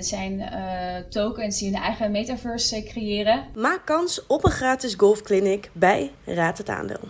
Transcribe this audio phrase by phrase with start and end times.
[0.00, 0.52] Er zijn
[1.08, 3.44] tokens die hun eigen metaverse creëren.
[3.54, 7.00] Maak kans op een gratis golfclinic bij Raad het Aandeel.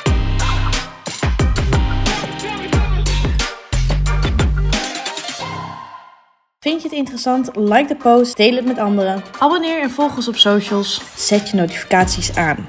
[6.59, 7.57] Vind je het interessant?
[7.57, 9.23] Like de post, deel het met anderen.
[9.39, 11.01] Abonneer en volg ons op socials.
[11.17, 12.69] Zet je notificaties aan.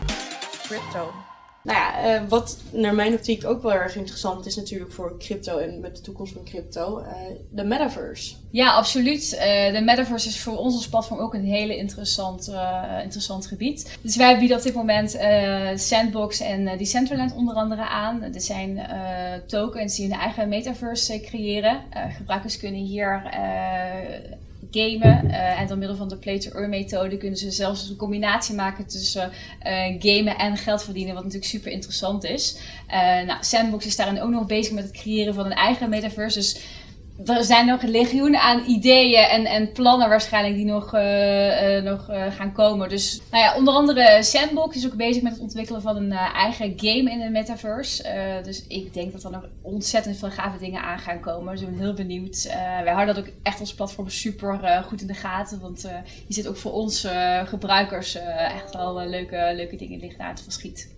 [0.64, 1.21] Crypto.
[1.64, 5.58] Nou ja, uh, wat naar mijn optiek ook wel erg interessant is natuurlijk voor crypto
[5.58, 7.08] en met de toekomst van crypto, uh,
[7.50, 8.36] de metaverse.
[8.50, 9.34] Ja, absoluut.
[9.34, 12.52] Uh, de metaverse is voor ons als platform ook een hele interessant,
[13.04, 13.98] interessant gebied.
[14.02, 15.18] Dus wij bieden op dit moment
[15.76, 18.24] Sandbox en Decentraland onder andere aan.
[18.24, 18.82] Er zijn
[19.48, 21.82] tokens die hun eigen metaverse creëren.
[22.18, 23.24] gebruikers kunnen hier
[24.72, 25.26] gamen.
[25.26, 29.32] Uh, en door middel van de play-to-earn methode kunnen ze zelfs een combinatie maken tussen
[29.64, 32.58] uh, gamen en geld verdienen, wat natuurlijk super interessant is.
[32.88, 36.40] Uh, nou, Sandbox is daarin ook nog bezig met het creëren van een eigen metaverse.
[36.40, 36.60] Dus
[37.26, 42.10] er zijn nog legioenen aan ideeën en, en plannen waarschijnlijk die nog, uh, uh, nog
[42.10, 42.90] uh, gaan komen.
[42.90, 46.74] Dus nou ja, onder andere Sandbox is ook bezig met het ontwikkelen van een eigen
[46.76, 48.42] game in de metaverse.
[48.44, 51.52] dus ik denk dat er nog ontzettend veel gave dingen aan gaan komen.
[51.52, 52.44] Dus ik ben heel benieuwd.
[52.84, 55.60] wij houden dat ook echt als platform super goed in de gaten.
[55.60, 55.82] Want
[56.28, 57.08] je zit ook voor ons
[57.46, 58.16] gebruikers
[58.56, 60.90] echt wel leuke, leuke dingen liggen aan te verschiet.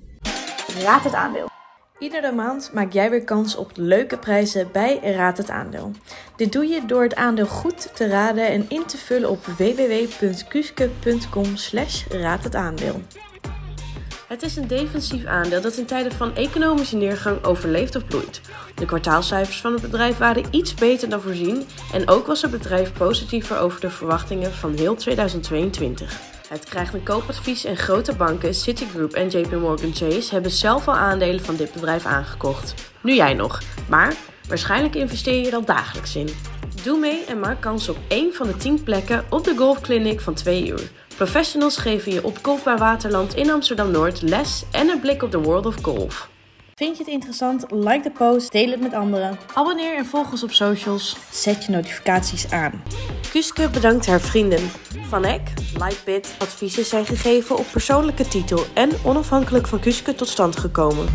[0.83, 1.52] Raad het aandeel.
[1.99, 5.91] Iedere maand maak jij weer kans op leuke prijzen bij Raad het Aandeel.
[6.35, 11.45] Dit doe je door het aandeel goed te raden en in te vullen op www.kuske.com.
[14.27, 18.41] Het is een defensief aandeel dat in tijden van economische neergang overleeft of bloeit.
[18.75, 22.93] De kwartaalcijfers van het bedrijf waren iets beter dan voorzien en ook was het bedrijf
[22.93, 26.33] positiever over de verwachtingen van heel 2022.
[26.53, 30.93] Het krijgt een koopadvies en grote banken, Citigroup en JP Morgan Chase hebben zelf al
[30.93, 32.73] aandelen van dit bedrijf aangekocht.
[33.01, 34.13] Nu jij nog, maar
[34.47, 36.29] waarschijnlijk investeer je er al dagelijks in.
[36.83, 40.33] Doe mee en maak kans op één van de 10 plekken op de golfclinic van
[40.33, 40.91] 2 uur.
[41.15, 45.41] Professionals geven je op Golfbaar Waterland in Amsterdam Noord les en een blik op de
[45.41, 46.29] world of golf.
[46.75, 47.65] Vind je het interessant?
[47.69, 49.37] Like de post, deel het met anderen.
[49.53, 51.15] Abonneer en volg ons op socials.
[51.31, 52.83] Zet je notificaties aan.
[53.31, 54.69] Kuske bedankt haar vrienden.
[55.13, 55.41] Van Eck,
[55.77, 61.05] Lightbit, adviezen zijn gegeven op persoonlijke titel en onafhankelijk van Kuske tot stand gekomen.